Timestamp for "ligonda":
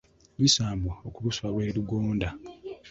1.75-2.29